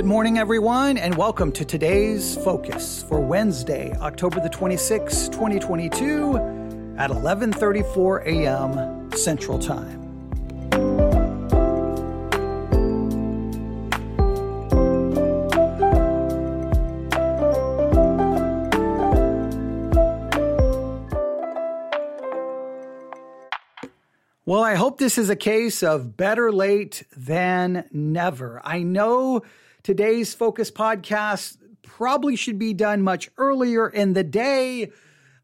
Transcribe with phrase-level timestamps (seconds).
[0.00, 7.10] Good morning, everyone, and welcome to today's focus for Wednesday, October the 26th, 2022 at
[7.10, 9.12] 11:34 a.m.
[9.12, 10.09] Central Time.
[24.50, 28.60] Well, I hope this is a case of better late than never.
[28.64, 29.42] I know
[29.84, 34.90] today's Focus podcast probably should be done much earlier in the day.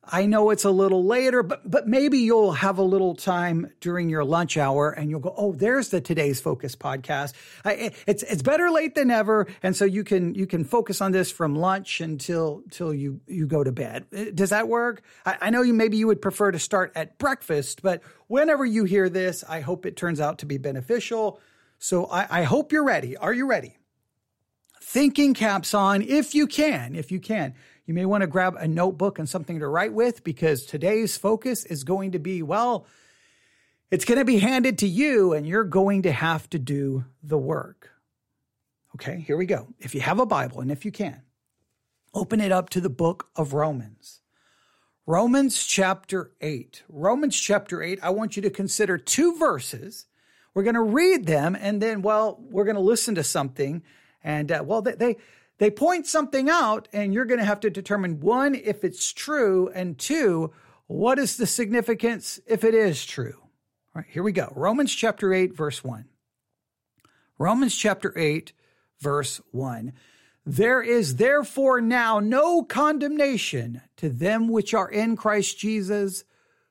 [0.09, 4.09] I know it's a little later, but but maybe you'll have a little time during
[4.09, 7.35] your lunch hour and you'll go, "Oh, there's the today's focus podcast."
[7.65, 11.13] I, it's it's better late than ever, and so you can you can focus on
[11.13, 14.07] this from lunch until till you you go to bed.
[14.17, 15.03] Uh, does that work?
[15.25, 18.85] I, I know you maybe you would prefer to start at breakfast, but whenever you
[18.85, 21.41] hear this, I hope it turns out to be beneficial.
[21.79, 23.17] So I, I hope you're ready.
[23.17, 23.77] Are you ready?
[24.87, 27.53] Thinking caps on if you can, if you can.
[27.87, 31.65] You may want to grab a notebook and something to write with because today's focus
[31.65, 32.87] is going to be, well,
[33.91, 37.37] it's going to be handed to you and you're going to have to do the
[37.37, 37.91] work.
[38.95, 39.75] Okay, here we go.
[39.81, 41.21] If you have a Bible and if you can,
[42.15, 44.21] open it up to the book of Romans.
[45.05, 46.85] Romans chapter 8.
[46.89, 50.07] Romans chapter 8, I want you to consider two verses.
[50.55, 53.83] We're going to read them and then, well, we're going to listen to something
[54.27, 55.17] and uh, well, they, they
[55.59, 59.71] they point something out, and you're going to have to determine one if it's true,
[59.73, 60.53] and two,
[60.89, 63.37] what is the significance if it is true.
[63.39, 64.53] All right, here we go.
[64.55, 66.07] Romans chapter eight, verse one.
[67.39, 68.53] Romans chapter eight,
[69.01, 69.93] verse one.
[70.45, 76.25] There is therefore now no condemnation to them which are in Christ Jesus,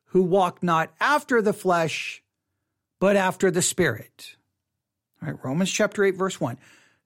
[0.08, 2.22] who walk not after the flesh,
[3.00, 4.36] but after the Spirit.
[5.22, 6.58] All right, Romans chapter 8, verse 1.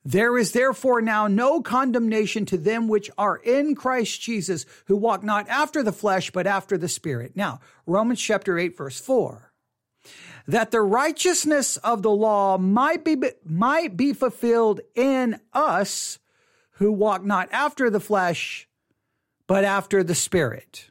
[0.09, 5.21] There is therefore now no condemnation to them which are in Christ Jesus, who walk
[5.21, 7.33] not after the flesh, but after the Spirit.
[7.35, 9.53] Now, Romans chapter 8, verse 4.
[10.47, 16.17] That the righteousness of the law might be, might be fulfilled in us
[16.77, 18.67] who walk not after the flesh,
[19.45, 20.88] but after the Spirit.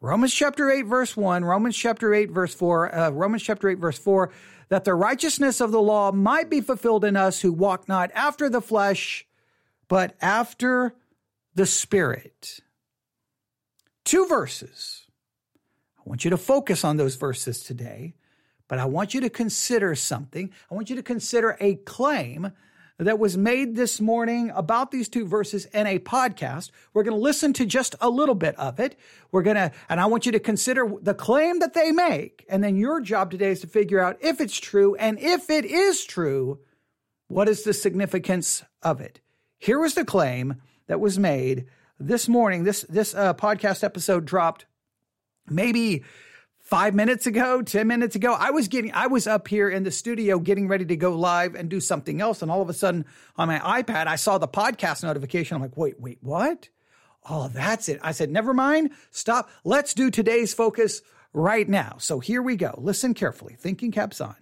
[0.00, 3.98] Romans chapter 8, verse 1, Romans chapter 8, verse 4, uh, Romans chapter 8, verse
[3.98, 4.30] 4
[4.68, 8.48] that the righteousness of the law might be fulfilled in us who walk not after
[8.48, 9.26] the flesh,
[9.88, 10.94] but after
[11.54, 12.60] the Spirit.
[14.04, 15.06] Two verses.
[15.98, 18.14] I want you to focus on those verses today,
[18.68, 20.50] but I want you to consider something.
[20.70, 22.52] I want you to consider a claim
[22.98, 26.70] that was made this morning about these two verses in a podcast.
[26.92, 28.98] We're going to listen to just a little bit of it.
[29.30, 32.44] We're going to, and I want you to consider the claim that they make.
[32.48, 34.96] And then your job today is to figure out if it's true.
[34.96, 36.58] And if it is true,
[37.28, 39.20] what is the significance of it?
[39.58, 40.56] Here was the claim
[40.88, 41.66] that was made
[42.00, 42.64] this morning.
[42.64, 44.66] This, this uh, podcast episode dropped
[45.48, 46.02] maybe
[46.68, 49.90] five minutes ago, 10 minutes ago, I was getting, I was up here in the
[49.90, 52.42] studio getting ready to go live and do something else.
[52.42, 53.06] And all of a sudden
[53.36, 55.54] on my iPad, I saw the podcast notification.
[55.54, 56.68] I'm like, wait, wait, what?
[57.28, 57.98] Oh, that's it.
[58.02, 58.90] I said, never mind.
[59.10, 59.48] Stop.
[59.64, 61.00] Let's do today's focus
[61.32, 61.96] right now.
[61.98, 62.74] So here we go.
[62.76, 63.56] Listen carefully.
[63.58, 64.36] Thinking caps on.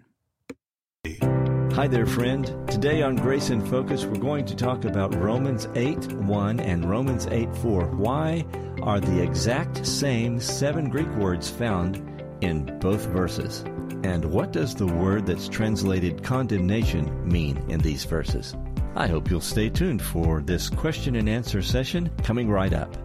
[1.74, 2.46] Hi there, friend.
[2.68, 7.26] Today on Grace in Focus, we're going to talk about Romans 8 1 and Romans
[7.26, 7.86] 8 4.
[7.88, 8.44] Why
[8.82, 13.64] are the exact same seven Greek words found in both verses.
[14.04, 18.54] And what does the word that's translated condemnation mean in these verses?
[18.94, 22.96] I hope you'll stay tuned for this question and answer session coming right up.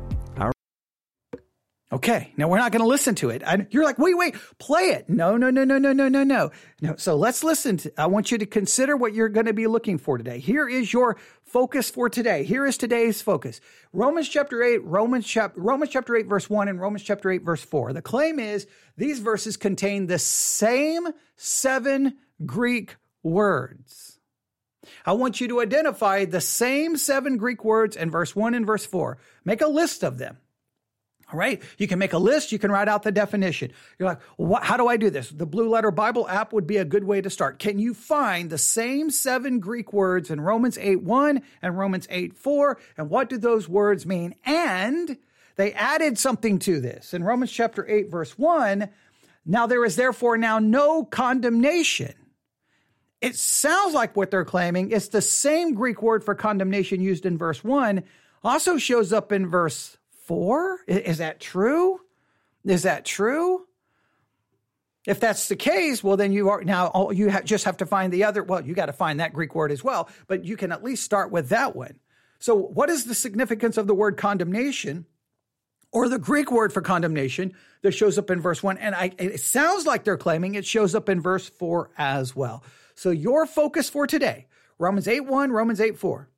[1.93, 3.43] Okay, now we're not going to listen to it.
[3.45, 5.09] I, you're like, wait, wait, play it.
[5.09, 6.51] No, no, no, no, no, no, no, no.
[6.79, 6.95] No.
[6.95, 9.97] So let's listen to, I want you to consider what you're going to be looking
[9.97, 10.39] for today.
[10.39, 12.45] Here is your focus for today.
[12.45, 13.59] Here is today's focus.
[13.91, 17.63] Romans chapter 8, Romans chapter, Romans chapter 8 verse 1 and Romans chapter 8 verse
[17.63, 17.91] 4.
[17.91, 22.13] The claim is these verses contain the same seven
[22.45, 24.17] Greek words.
[25.05, 28.85] I want you to identify the same seven Greek words in verse 1 and verse
[28.85, 29.17] 4.
[29.43, 30.37] Make a list of them.
[31.31, 31.61] All right.
[31.77, 32.51] You can make a list.
[32.51, 33.71] You can write out the definition.
[33.97, 35.29] You're like, what, how do I do this?
[35.29, 37.57] The Blue Letter Bible app would be a good way to start.
[37.57, 42.35] Can you find the same seven Greek words in Romans 8 1 and Romans 8
[42.35, 42.79] 4?
[42.97, 44.35] And what do those words mean?
[44.45, 45.17] And
[45.55, 47.13] they added something to this.
[47.13, 48.89] In Romans chapter 8, verse 1,
[49.45, 52.13] now there is therefore now no condemnation.
[53.21, 54.91] It sounds like what they're claiming.
[54.91, 58.03] It's the same Greek word for condemnation used in verse 1,
[58.43, 60.79] also shows up in verse four?
[60.87, 61.99] Is that true?
[62.65, 63.65] Is that true?
[65.07, 67.85] If that's the case, well, then you are now oh, you ha- just have to
[67.85, 68.43] find the other.
[68.43, 71.03] Well, you got to find that Greek word as well, but you can at least
[71.03, 71.99] start with that one.
[72.39, 75.07] So, what is the significance of the word condemnation
[75.91, 78.77] or the Greek word for condemnation that shows up in verse one?
[78.77, 82.63] And I, it sounds like they're claiming it shows up in verse four as well.
[82.93, 84.45] So, your focus for today
[84.77, 86.29] Romans 8 1, Romans 8 4.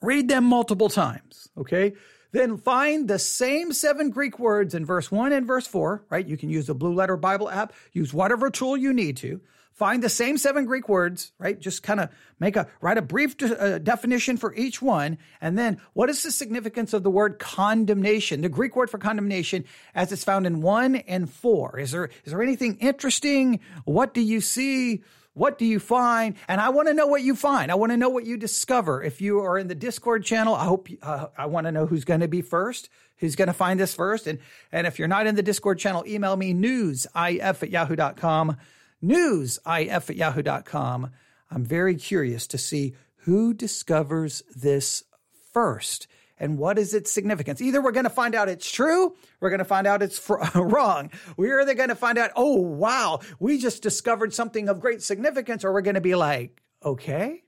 [0.00, 1.94] Read them multiple times, okay?
[2.32, 6.26] Then find the same seven Greek words in verse 1 and verse 4, right?
[6.26, 9.40] You can use the Blue Letter Bible app, use whatever tool you need to.
[9.78, 11.58] Find the same seven Greek words, right?
[11.58, 12.10] Just kind of
[12.40, 15.18] make a, write a brief de- uh, definition for each one.
[15.40, 19.64] And then what is the significance of the word condemnation, the Greek word for condemnation
[19.94, 21.78] as it's found in 1 and 4?
[21.78, 23.60] Is there, is there anything interesting?
[23.84, 25.04] What do you see?
[25.38, 26.34] What do you find?
[26.48, 27.70] And I want to know what you find.
[27.70, 29.04] I want to know what you discover.
[29.04, 32.04] If you are in the Discord channel, I hope uh, I want to know who's
[32.04, 32.88] going to be first,
[33.18, 34.26] who's going to find this first.
[34.26, 34.40] And,
[34.72, 38.56] and if you're not in the Discord channel, email me newsif at yahoo.com.
[39.00, 41.10] Newsif at yahoo.com.
[41.52, 45.04] I'm very curious to see who discovers this
[45.52, 46.08] first
[46.40, 47.60] and what is its significance?
[47.60, 50.42] Either we're going to find out it's true, we're going to find out it's fr-
[50.54, 51.10] wrong.
[51.36, 55.64] We're either going to find out, oh, wow, we just discovered something of great significance,
[55.64, 57.42] or we're going to be like, okay,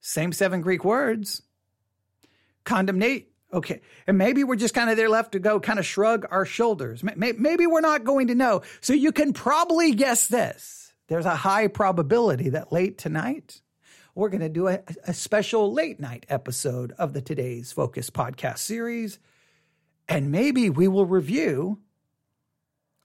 [0.00, 1.42] same seven Greek words,
[2.64, 3.26] condemnate.
[3.52, 3.82] Okay.
[4.06, 7.02] And maybe we're just kind of there left to go kind of shrug our shoulders.
[7.04, 8.62] Maybe we're not going to know.
[8.80, 10.94] So you can probably guess this.
[11.08, 13.60] There's a high probability that late tonight,
[14.14, 18.58] we're going to do a, a special late night episode of the Today's Focus podcast
[18.58, 19.18] series.
[20.08, 21.78] And maybe we will review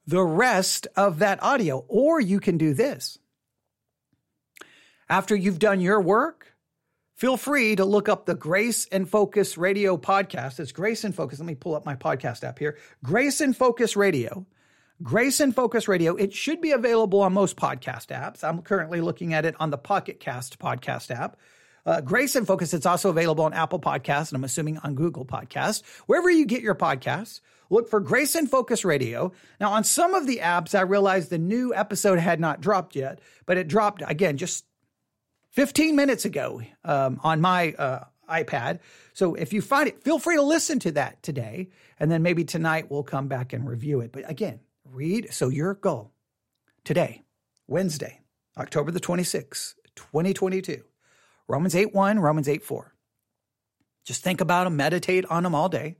[0.05, 1.85] the rest of that audio.
[1.87, 3.19] Or you can do this.
[5.09, 6.55] After you've done your work,
[7.15, 10.59] feel free to look up the Grace in Focus Radio podcast.
[10.59, 11.39] It's Grace in Focus.
[11.39, 12.77] Let me pull up my podcast app here.
[13.03, 14.45] Grace in Focus Radio.
[15.03, 16.15] Grace in Focus Radio.
[16.15, 18.43] It should be available on most podcast apps.
[18.43, 21.37] I'm currently looking at it on the Pocket Cast podcast app.
[21.85, 25.23] Uh, Grace in Focus, it's also available on Apple Podcasts, and I'm assuming on Google
[25.23, 25.85] Podcasts.
[26.07, 29.31] Wherever you get your podcasts, look for Grace in Focus Radio.
[29.61, 33.19] Now, on some of the apps, I realized the new episode had not dropped yet,
[33.45, 34.65] but it dropped again just
[35.51, 38.79] 15 minutes ago um, on my uh, iPad.
[39.13, 41.69] So if you find it, feel free to listen to that today,
[41.99, 44.11] and then maybe tonight we'll come back and review it.
[44.11, 44.59] But again,
[44.97, 45.31] read.
[45.31, 46.11] So your goal
[46.83, 47.23] today,
[47.67, 48.21] Wednesday,
[48.57, 50.83] October the 26th, 2022,
[51.47, 52.93] Romans 8 1, Romans 8 4.
[54.03, 55.97] Just think about them, meditate on them all day.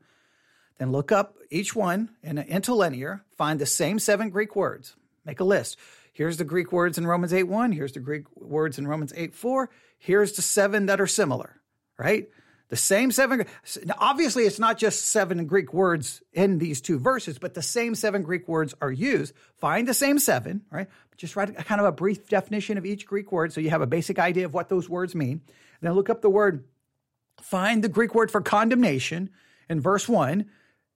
[0.79, 4.95] Then look up each one in an interlinear, find the same seven Greek words,
[5.25, 5.77] make a list.
[6.11, 7.73] Here's the Greek words in Romans 8 1.
[7.73, 9.69] Here's the Greek words in Romans 8 4.
[9.99, 11.61] Here's the seven that are similar,
[11.99, 12.29] right?
[12.69, 13.45] The same seven.
[13.85, 17.95] Now, obviously, it's not just seven Greek words in these two verses, but the same
[17.95, 19.33] seven Greek words are used.
[19.57, 20.87] Find the same seven, right?
[21.15, 23.81] Just write a, kind of a brief definition of each Greek word so you have
[23.81, 25.41] a basic idea of what those words mean.
[25.81, 26.65] Then look up the word,
[27.41, 29.29] find the Greek word for condemnation
[29.69, 30.47] in verse one.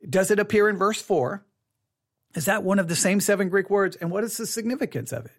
[0.07, 1.45] Does it appear in verse four?
[2.35, 3.95] Is that one of the same seven Greek words?
[3.95, 5.31] And what is the significance of it?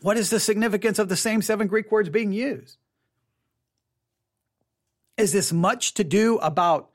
[0.00, 2.76] What is the significance of the same seven Greek words being used?
[5.22, 6.90] Is this much to do about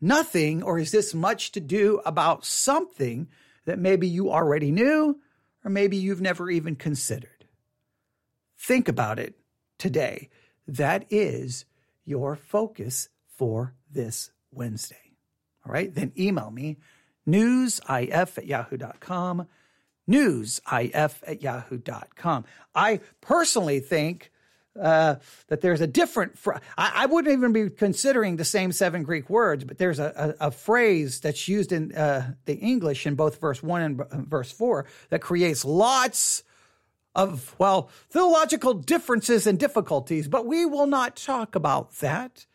[0.00, 3.28] nothing, or is this much to do about something
[3.66, 5.20] that maybe you already knew,
[5.62, 7.44] or maybe you've never even considered?
[8.56, 9.34] Think about it
[9.76, 10.30] today.
[10.66, 11.66] That is
[12.06, 15.12] your focus for this Wednesday.
[15.66, 16.78] All right, then email me
[17.28, 19.46] newsif at yahoo.com.
[20.08, 22.46] Newsif at yahoo.com.
[22.74, 24.32] I personally think
[24.80, 25.16] uh,
[25.48, 26.38] that there's a different.
[26.38, 30.34] Fr- I, I, wouldn't even be considering the same seven Greek words, but there's a,
[30.40, 34.50] a, a phrase that's used in uh, the English in both verse one and verse
[34.50, 36.42] four that creates lots
[37.14, 40.28] of well theological differences and difficulties.
[40.28, 42.46] But we will not talk about that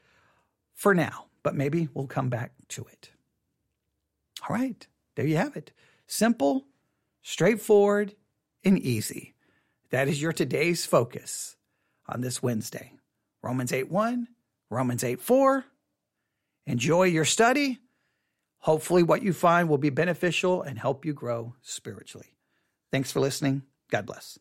[0.74, 1.26] for now.
[1.44, 3.12] But maybe we'll come back to it.
[4.48, 5.72] All right, there you have it.
[6.08, 6.66] Simple,
[7.22, 8.16] straightforward,
[8.64, 9.34] and easy.
[9.90, 11.58] That is your today's focus
[12.08, 12.94] on this Wednesday.
[13.42, 14.28] Romans 8 1,
[14.70, 15.66] Romans 8 4.
[16.66, 17.80] Enjoy your study.
[18.60, 22.34] Hopefully, what you find will be beneficial and help you grow spiritually.
[22.92, 23.64] Thanks for listening.
[23.92, 24.40] God bless.